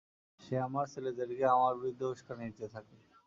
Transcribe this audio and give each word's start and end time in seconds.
সে 0.39 0.55
আমার 0.67 0.85
ছেলেদেরকে 0.93 1.43
আমার 1.55 1.73
বিরুদ্ধে 1.79 2.05
উস্কানি 2.13 2.43
দিতে 2.49 2.67
থাকে। 2.73 2.95